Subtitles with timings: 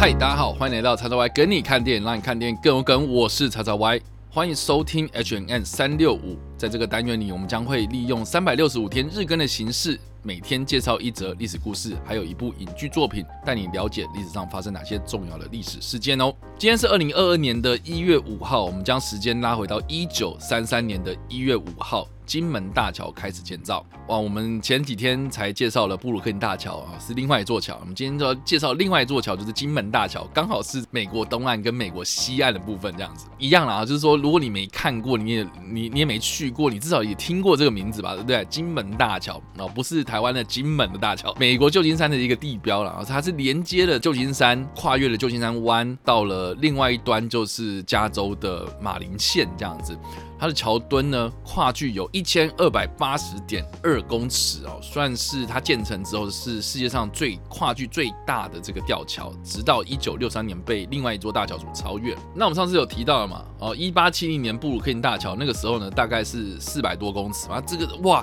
[0.00, 3.06] 嗨，大家好，欢迎来到叉叉 Y 跟你看电影，让你看电影更有梗。
[3.06, 4.00] 我是叉叉 Y，
[4.30, 6.38] 欢迎收听 H N N 三六五。
[6.56, 16.32] 在这个单元里，我们将会利用三百六十五天日更的形式，每天介绍一则历史故事，还有一部影剧作品，带你了解历史上发生哪些重要的历史事件哦。
[16.58, 22.08] 今天是二零二二年的一月五号，我们将时间拉回到一九三三年的一月五号。
[22.30, 24.16] 金门大桥开始建造哇！
[24.16, 27.76] 我们前几天才介绍了布鲁克林大桥啊，是另外一座桥。
[27.80, 33.84] 我们今天就要介绍另外一座桥，就是金门大桥，刚好是美国东岸跟美国西岸的部分，这样子一样啦。
[33.84, 38.44] 就是说，如果你没看过，你也你你也没去过，你至少也听过这个名字吧，对不对？
[38.44, 49.98] 金门大桥啊，不是台湾的金门的大桥，美国旧金山的一个地标了啊，它是连接了旧金山，跨越了旧金山湾，到了另外一端就是加州的马林县这样子。
[50.38, 62.14] 它的桥墩呢，跨距有一一千二百八十点二公尺哦，算是它建成之后是世界上最跨距最大的这个吊桥，直到一九六三年被另外一座大桥所超越。
[62.34, 63.42] 那我们上次有提到了嘛？
[63.58, 68.22] 哦，一八七零年布鲁克林大桥那个时候呢，大概是四百多公尺嘛，这个哇。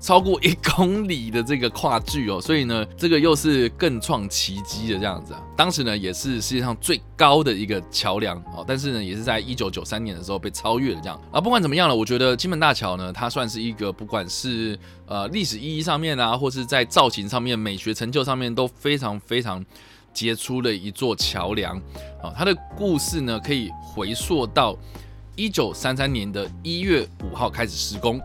[0.00, 5.42] 超过一公里的这个跨距哦，所以呢，这个又是更创奇迹的这样子啊。
[5.56, 11.40] 当时呢，也是世界上最高的一个桥梁哦，但是呢，也是在一九九三年的时候被超越了这样啊。
[11.40, 19.64] 不管怎么样了，我觉得金门大桥呢，它算是一个不管是呃历史意义上面啊，或是在造型上面、美学成就上面都非常非常
[20.14, 21.76] 杰出的一座桥梁
[22.22, 22.32] 啊。
[22.36, 24.76] 它的故事呢，可以回溯到
[25.34, 28.20] 一九三三年的一月五号开始施工。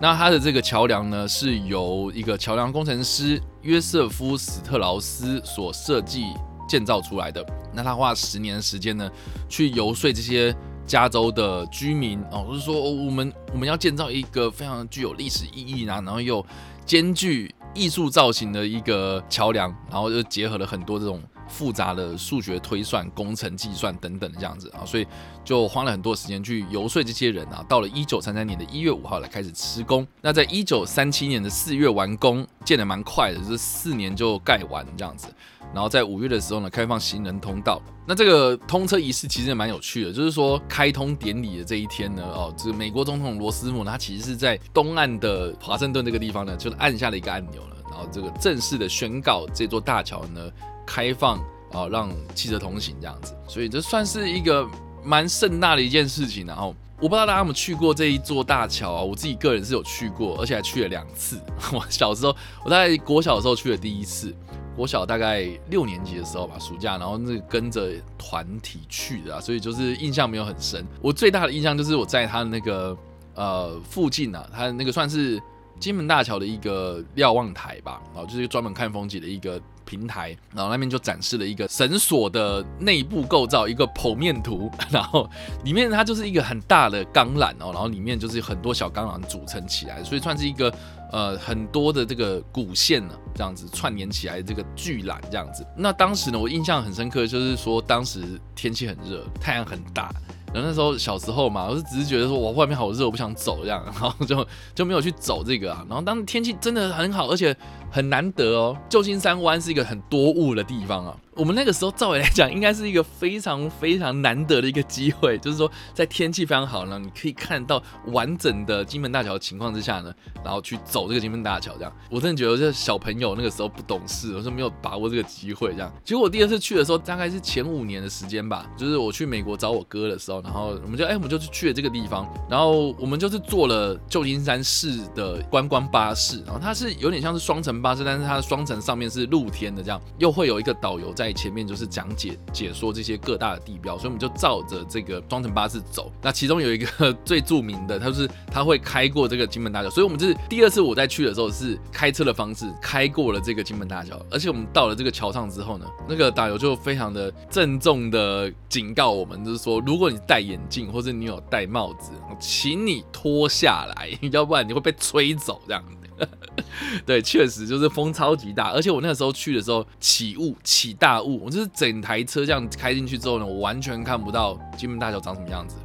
[0.00, 6.26] 那它的这个桥梁呢，是由一个桥梁工程师约瑟夫史特劳斯所设计
[6.68, 7.44] 建造出来的。
[7.72, 9.10] 那他花十年的时间呢，
[9.48, 10.54] 去游说这些
[10.86, 16.44] 加州的居民哦，就是说我们我们要建造一个非常具有历史意义啊，然后又
[16.84, 21.22] 兼具艺术造型的一个桥梁，然后就结合了很多这种。
[21.48, 25.06] 复杂的数学推算、工程计算等等的这样子啊，所以
[25.44, 27.64] 就花了很多时间去游说这些人啊。
[27.68, 35.28] 到了一九三三年的一月五号来开始施工，那在一九三七年的四月完工，建的蛮快的，就是四年就盖完这样子。
[35.74, 37.82] 然后在五月的时候呢，开放行人通道。
[38.06, 50.50] 那这个通车仪式其实也蛮有趣的，就是说开通典礼的这一天呢，哦，这个美国总统罗斯福他其实是在东岸的华盛顿这个地方呢，就按下了一个按钮了，然后这个正式的宣告这座大桥呢。
[50.88, 51.36] 开放
[51.72, 54.64] 啊，让汽车通行这样子，所以这算是一个
[55.02, 56.46] 蛮盛大的一件事情。
[56.46, 59.02] 然后我不知道大家有没有去过这一座大桥啊？
[59.02, 61.40] 我自己个人是有去过，而且还去了两次。
[61.74, 64.32] 我小时候，我在国小的时候去了第一次，
[64.76, 70.86] 国小大概六年级的时候吧，暑假，然后那跟着团体去的，所以就是印象没有很深。
[71.02, 72.96] 我最大的印象就是我在它的那个
[73.34, 75.42] 呃附近啊，它那个算是
[75.78, 79.60] 金门大桥的一个瞭望台吧，然后就是专门看风景的一个。
[79.88, 85.30] 平台，然后那边就展示了一个绳索的内部构造，一个剖面图， 然后
[85.62, 90.74] 里面它就是一个很大的钢缆哦，然后里面就是很多小钢缆组成起来，所以算是一个
[91.12, 95.64] 呃很多的这个古线呢，这样子串联起来这个巨缆这样子。
[95.76, 98.24] 那当时呢，我印象很深刻，就是说当时
[98.56, 100.12] 天气很热，太阳很大。
[100.56, 105.84] 然后那时候小时候嘛，我是只是觉得说，我外面好热，我不想走这样，然后就就没有去走这个啊。
[105.86, 107.54] 然后当天气真的很好，而且
[107.90, 108.76] 很难得哦。
[108.88, 111.16] 旧金山湾是一个很多雾的地方啊。
[111.34, 120.10] 我们那个时候，照理来讲，应该是一个非常非常难得的一个机会，就是说，在天气非常好呢，你可以看到完整的金门大桥的情况之下呢，
[120.42, 125.92] 然后去走这个金门大桥，这样，我真的觉得这小朋友那个时候不懂事，我说没有把握这个机会，这样。
[126.02, 141.32] 结果我第二次去的时候，大概是前五年的时间吧，就是我去美国找我哥的时候，然后我们就，哎，我们就去去了这个地方，然后我们就是坐了旧金山市的观光巴士，然后它是有点像是双层巴士，但是它的双层上面是露天的，这样，又会有一个导游在。
[141.36, 146.10] 前面就是讲解解说这些各大的地标，所以我们就照着这个双层巴士走。
[146.22, 154.18] 那其中有一个 最著名的，它是它会开过这个金门大桥，所以我们就是第二次我在去的时候是开车的方式开过了这个金门大桥。
[154.30, 165.84] 而且我们到了这个桥上之后呢，那个导游就非常的郑重的警告我们，就是说如果你戴眼镜或者你有戴帽子，请你脱下来， 要不然你会被吹走这样。
[167.04, 175.76] 对，确实就是风超级大，而且我那个时候去的时候起雾，起大雾，我就是整台车这样开进去之后呢，我完全看不到金门大桥长什么样子。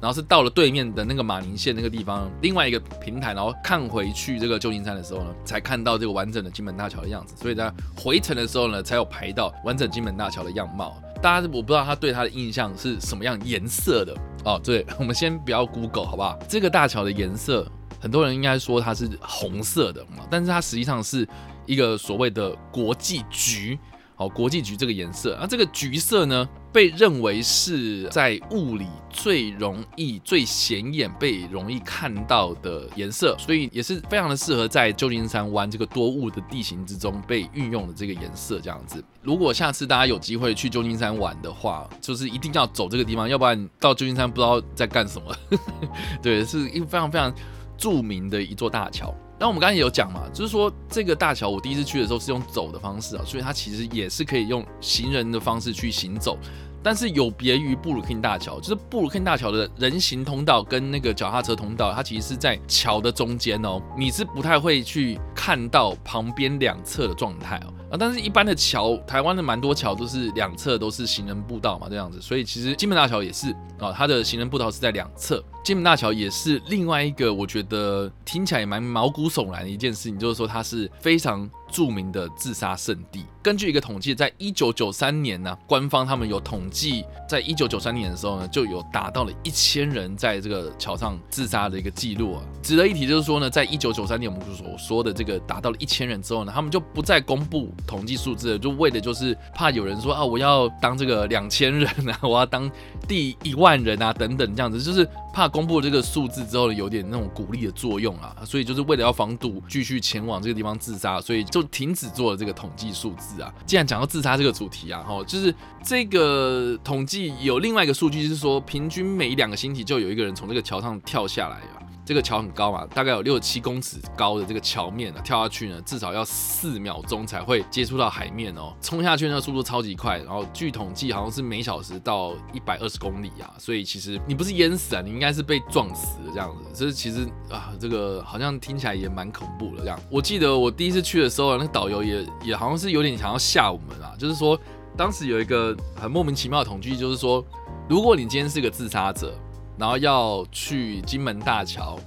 [0.00, 7.34] 然后是到了对面的那个马宁县那个地方，另外一个平台，然后看回去这个旧金山的时候呢，才看到这个完整的金门大桥的样子。
[7.40, 10.94] 所以在回程的时候呢，才有拍到完整金门大桥的样貌。
[11.22, 14.14] 大家我不知道他对他的印象是什么样颜色的
[14.44, 14.60] 哦。
[14.62, 16.38] 对，我们先不要 Google 好不好？
[16.46, 17.66] 这个大桥的颜色。
[18.04, 21.26] 很多人应该说它是红色的嘛，但是它实际上是
[21.64, 23.78] 一个所谓的国际橘
[24.14, 38.60] 好，国际橘这个颜色，那这个橘色呢，被认为是在雾里最容易、最显眼、被容易看到的颜色，所以也是非常的适合在旧金山湾这个多雾的地形之中被运用的这个颜色。
[38.60, 45.34] 这样子，如果下次大家有机会去旧金山玩的话，就是一定要走这个地方，要不然到旧金山不知道在干什么。
[46.22, 47.34] 对，是一个非常非常
[47.76, 49.14] 著名的一座大桥。
[49.38, 56.38] 那我们刚才有讲嘛，就是说这个大桥，我第一次去的时候是用走的方式啊，所以它其实也是可以用行人的方式去行走。
[56.82, 67.72] 但是有别于布鲁克林大桥，就是布鲁克林大桥的人行通道跟那个脚踏车通道，它其实是在桥的中间哦，你是不太会去看到旁边两侧的状态哦。
[67.98, 75.42] 但是一般的桥，台湾的蛮多桥都是两侧都是行人步道嘛，这样子，所以其实金门大桥也是啊，它的行人步道是在两侧。
[75.64, 81.48] 金门大桥也是另外一个我觉得听起来也蛮毛骨悚然的一件事情，就是说它是非常。
[81.74, 83.26] 著名的自杀圣地。
[83.42, 92.42] 根据一个统计，在一九九三年呢，官方他们有统计，在一九九三年的时候呢，就有达到了一千人在这个桥上自杀的一个记录啊。
[92.62, 102.70] 值得一提就是说呢，在一九九三年我们所说的这个达到了一千人之后呢，他们就不再公布统计数字了，就为的就是怕有人说啊，我要当这个两千人啊， 我要当
[103.06, 111.62] 第一万人啊等等这样子，就是怕公布这个数字之后呢有点那种鼓励的作用啊，所以就是为了要防堵继续前往这个地方自杀，所以就。
[111.68, 113.52] 停止做了这个统计数字啊！
[113.66, 121.82] 既然讲到自杀这个主题啊，哈，就是这个统计有另外一个数据是说，平均每两个星期就有一个人从这个桥上跳下来啊。
[122.04, 128.74] 这个桥很高嘛，大概有六七公尺高的这个桥面呢，跳下去呢，至少要四秒钟才会接触到海面哦。
[128.82, 133.54] 冲下去那个速度超级快，然后据统计好像是每小时到一百二十公里啊。
[133.58, 136.74] 所以其实你不是淹死啊，你应该是被撞死的这样子。
[136.74, 139.98] 所以其实啊，这个好像听起来也蛮恐怖的这样。
[140.10, 144.60] 我记得我第一次去的时候，那个导游也也好像是有点想要吓我们啊，就是说
[144.94, 147.42] 当时有一个很莫名其妙的统计，就是说
[147.88, 149.34] 如果你今天是个自杀者。
[149.76, 151.98] 然后要去金门大桥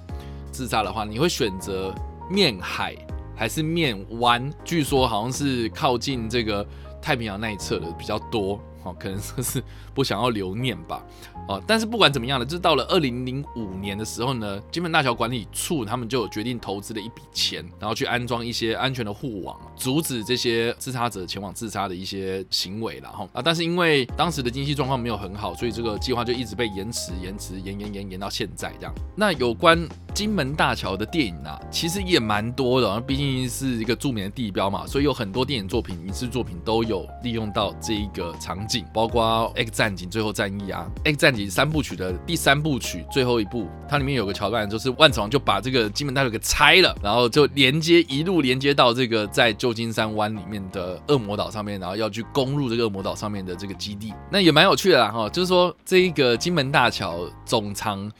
[0.51, 1.93] 自杀的话，你会选择
[2.29, 2.95] 面海
[3.35, 4.51] 还是面湾？
[4.63, 6.65] 据说好像是靠近这个
[7.01, 8.59] 太平洋那一侧的比较多。
[8.87, 9.63] 哦可能说是
[9.93, 11.03] 不想要留念吧，
[11.47, 28.93] 哦，但是不管怎么样呢，就是到了二零零五年的时候呢，金门大桥管理处他们就有决定投资了一笔钱，然后去安装一些安全的护网，阻止这些自杀者前往自杀的一些行为然后啊，但是因为当时的经济状况没有很好，所以这个计划就一直被延迟、延迟、延延延延到现在这样。
[29.15, 29.77] 那有关
[30.17, 38.83] 金门大桥的电影啊，其实也蛮多的，毕竟是一个著名的地标嘛，所以有很多电影作品、影视作品都有利用到这一个场景。
[38.91, 54.11] 包括《X 战警：最后战役》啊，《X 战警》三部曲的第三部曲最后一部，它里面有个桥段，就是万磁王就把这个金门大桥给拆了，然后就连接一路连接到这个在旧金山湾里面的恶魔岛上面，然后要去攻入这个恶魔岛上面的这个基地。
[54.31, 58.11] 那也蛮有趣的啦，哈，就是说这一个金门大桥总长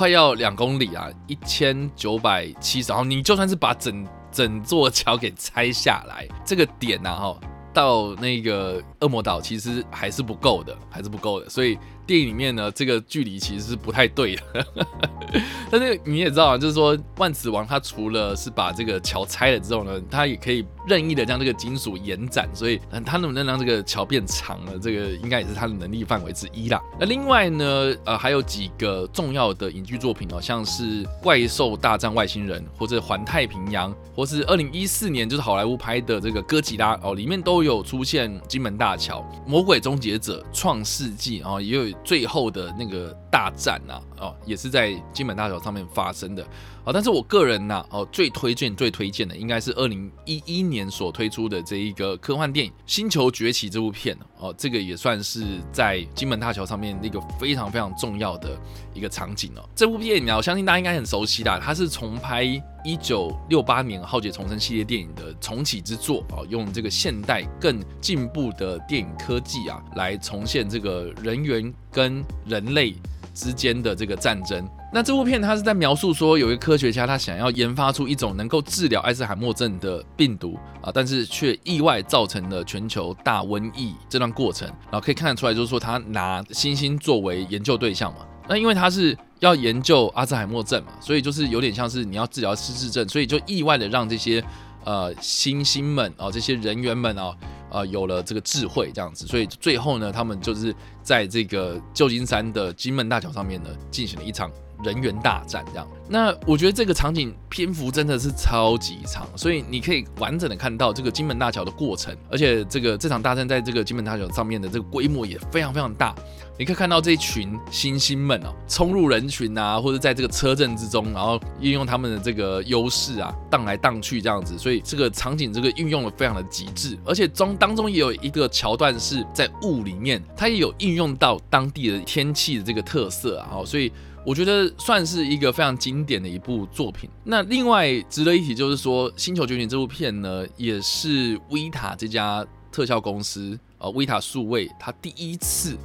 [0.00, 7.38] 快要两公里啊，一千九百七十，然后你就算是把整整座桥给拆下来，这个点呐，哈。
[7.72, 14.66] 到那个恶魔岛其实还是不够的，还是不够的，所以电影里面呢，这个距离其实是不太对的。
[15.70, 26.82] 但是你也知道啊，就是说万磁王他除了是把这个桥拆了之后呢，他也可以任意的将这个金属延展，所以他能不能让这个桥变长了，这个应该也是他的能力范围之一啦。
[26.98, 44.90] 那另外呢，呃，还有几个重要的影剧作品哦，像是《怪兽大战外星人》或者《环太平洋》，或是二零一四年就是好莱坞拍的这个《哥吉拉》哦，里面都有出现金门大桥，《魔鬼终结者：创世纪》哦，也有最后的那个大战呐，哦，也是在。
[45.12, 46.42] 金门大桥上面发生的
[46.84, 58.56] 啊，但是我个人呢，哦，最推荐、最推荐的应该是二零一一年所推出的这一个科幻电影《星球崛起》这部片哦，这个也算是在金门大桥上面一个非常非常重要的
[58.94, 59.68] 一个场景哦。
[59.74, 62.44] 这部电影啊，我相信大家应该很熟悉的，它是重拍
[62.84, 72.94] 一九六八年《浩劫重生》系列电影的重启之作哦，用这个现代更进步的电影科技啊，来重现这个人猿跟人类
[73.34, 74.68] 之间的这个战争。
[74.92, 88.26] 那这部片它是在描述说，有一个科学家他想要研发出一种能够治疗阿兹海默症的病毒啊，但是却意外造成了全球大瘟疫这段过程，然后可以看得出来，就是说他拿猩猩作为研究对象嘛。
[88.48, 94.42] 那因为他是要研究阿兹海默症嘛，所以就是有点像是你要治疗失智症，所以就意外的让这些
[94.84, 97.32] 呃猩猩们啊，这些人员们啊。
[97.72, 104.50] 呃，有了这个智慧这样子，所以最后呢，他们就是在这个旧金山的金门大桥上面呢，进行了一场
[104.84, 105.86] 人员大战这样。
[106.08, 116.14] 那我觉得这个场景篇幅真的是超级长，所以你可以完整的看到这个金门大桥的过程，而且这个这场大战在这个金门大桥上面的这个规模也非常非常大。
[116.58, 133.92] 你可以看到这一群星星们哦，冲入人群啊，或者在这个车阵之中，然后运用他们的这个优势啊，荡来荡去这样子，所以这个场景这个运用的非常的极致，而且中当中也有一个桥段是在雾里面，它也有应用到当地的天气的这个特色啊，所以。
[134.24, 137.08] 我觉得算是一个非常经典的一部作品。
[137.24, 145.76] 那另外值得一提就是说，《星球崛起》这部片呢，也是维塔这家特效公司，呃，维塔数位，它第一次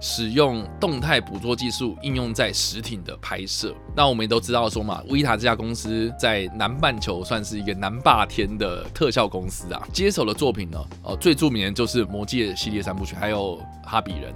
[0.00, 3.74] 使用动态捕捉技术应用在实体的拍摄。
[3.96, 9.82] 那我们也都知道说嘛，维塔这家公司在南半球算是一个南霸天的特效公司啊。
[9.92, 14.30] 接手的作品呢，呃，最著名的就是《魔戒》系列三部曲，还有《哈比人》。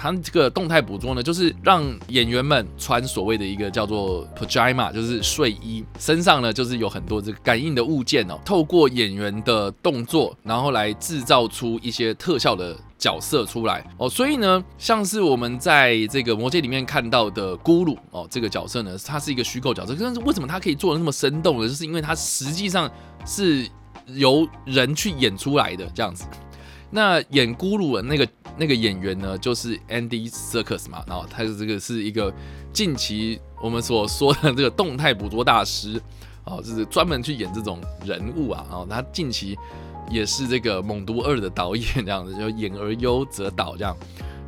[0.00, 14.08] 它这个动态捕捉呢，就是让演员们穿所谓的一个叫做 pajama，就是睡衣，身上呢就是有很多这个感应的物件哦，透过演员的动作，然后来制造出一些特效的角色出来哦。
[14.08, 21.66] 所以呢，像是我们在这个魔戒里面看到的咕噜哦，这个角色呢，它是一个虚构角色，但是为什么它可以做的那么生动呢？
[21.66, 22.88] 就是因为它实际上
[23.26, 23.68] 是
[24.06, 26.24] 由人去演出来的这样子。
[26.90, 28.28] 那演咕噜的那个。
[28.60, 32.34] 那个演员呢，就是 Andy Circus 嘛，然后他的这个是一个
[32.72, 36.02] 近期我们所说的这个动态捕捉大师，
[36.42, 39.56] 哦，就是专门去演这种人物啊，然后他近期
[40.10, 43.96] 也是这个《猛毒二》的导演这样子，就演而优则导这样。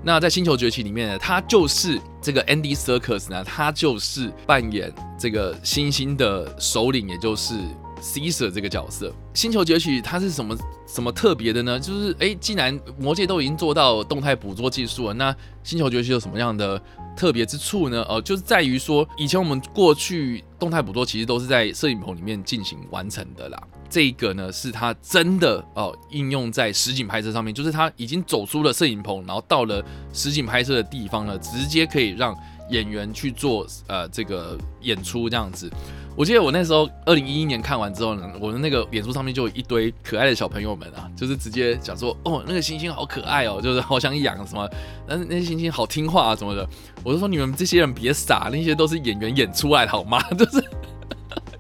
[0.02, 7.54] 那在《星球崛起》里面呢，他就是这个 Andy Circus 呢，他就是扮演这个星星的首领，也就是。
[8.00, 11.78] Cesar 这个角色，《星球崛起》它是什么什么特别的呢？
[11.78, 16.80] 就是哎，既然魔界都已经做到动态捕捉技术了，那《星球崛起》有什么样的
[17.16, 18.04] 特别之处呢？
[18.08, 23.62] 哦，就是在于说，以前我们过去动态捕捉其实都是在摄影棚里面进行完成的啦。
[23.88, 32.32] 这个呢，是它真的哦应用在实景拍摄上面，就是它已经走出了摄影棚，然后到了实景拍摄的地方呢，直接可以让
[32.70, 35.70] 演员去做呃这个演出这样子。
[36.16, 44.68] 我记得我那时候二零一一年看完之后呢，我的那个脸书上面就有一堆可爱的小朋友们啊，就是直接讲说，哦，那个星星好可爱哦，就是好想养什么，
[45.08, 46.68] 但是那些星星好听话啊什么的，
[47.04, 50.20] 我就说你们这些人别傻，那些都是演员演出来的好吗？
[50.36, 50.62] 就是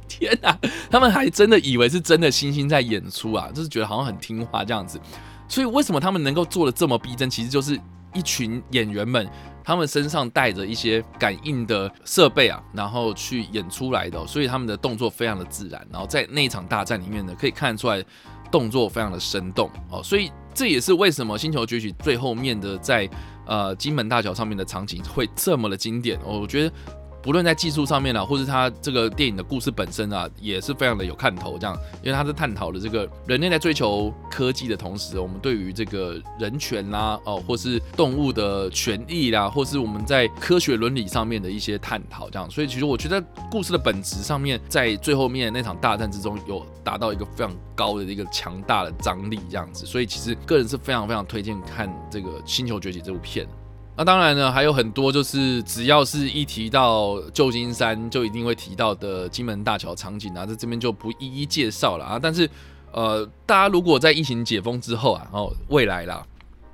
[0.08, 0.58] 天哪，
[0.90, 5.00] 他们还真的以为是真的星星在演出啊，就是觉得好像很听话这样子，
[5.48, 7.78] 所以为什么他们能够做的这么逼真，其实就是
[8.14, 9.28] 一群演员们。
[9.62, 15.86] 他们身上带着一些感应的设备啊，然后去演出来的，所以他们的动作非常的自然。
[15.92, 18.02] 然后在那一场大战里面呢，可以看出来
[18.50, 20.02] 动作非常的生动哦。
[20.02, 23.08] 所以这也是为什么《星球崛起》最后面的在
[23.46, 26.40] 呃金门大桥上面的场景会这么的经典哦。
[26.40, 26.72] 我觉得。
[27.22, 31.58] 不论在技术上面啊，或是它这个电影的故事本身啊，也是非常的有看头。
[31.58, 42.30] 这样，因为它是探讨的这个人类在追求科技的同时，我们对于这个人权啦，哦，或是动物的权益啦，或是我们在科学伦理上面的一些探讨。
[42.30, 49.38] 这样，所以其实我觉得故事的本质上面，在最后面那场大战之中，有达到一个非常高的一个强大的张力。
[49.50, 53.46] 这样子，所以其实个人是非常非常推荐看这个《星球崛起》这部片。
[54.00, 62.18] 那当然呢，还有很多就是只要是一提到旧金山，就一定会提到的金门大桥场景啊，在这边就不一一介绍了啊。
[62.18, 62.48] 但是，
[62.92, 66.26] 呃，大家如果在疫情解封之后啊，然后未来啦，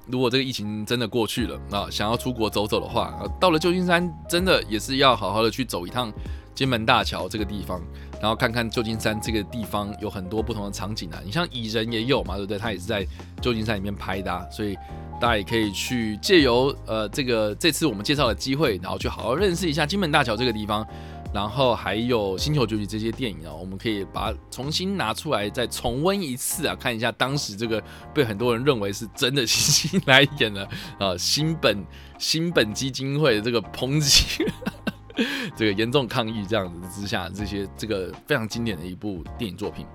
[0.07, 6.13] 如果这个疫情真的过去了啊，想要出国走走的话，到了旧金山真的也是要好好的去走一趟
[6.55, 7.83] 金门大桥这个地方，
[8.21, 11.21] 然后看看旧金山这个地方有很多不同的场景啊。
[11.25, 12.59] 你像蚁人也有嘛，对不对？
[12.59, 13.07] 他也是在
[13.41, 14.77] 旧金山里面拍的，所以。
[15.19, 20.87] 大家也可以去借由呃这个这次我们介绍的机会，然后去好好认识一下金门大桥这个地方，
[21.33, 27.83] 然后还有星球崛起这些电影啊，我们可以把它重新拿出来再重温一次啊，看一下当时这个
[28.13, 30.69] 被很多人认为是真的星星来演的
[30.99, 31.83] 啊新本
[32.19, 34.45] 新本基金会的这个抨击，
[35.57, 39.87] 这个严重抗议这样子之下，这些这个非常经典的一部电影作品。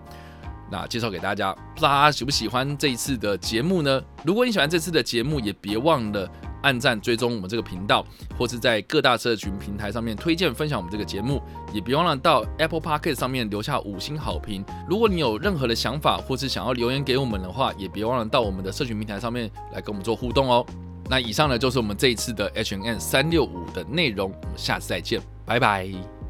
[0.71, 4.01] 那介绍给大家，大家喜不喜欢这一次的节目呢？
[4.23, 6.31] 如果你喜欢这次的节目，也别忘了
[6.63, 8.05] 按赞、追踪我们这个频道，
[8.37, 11.41] 或是在各大社群平台上面推荐分享我们这个节目，
[11.73, 14.63] 也别忘了到 Apple Podcast 上面留下五星好评。
[14.87, 20.65] 如果你有任何的想法，或是想要留言给我们的话，也别忘了到我们的社群平台上面来跟我们做互动哦。
[21.12, 26.20] 那以上呢就是我们这一次的 H N N 三六五的内容，我们下次再见，拜拜。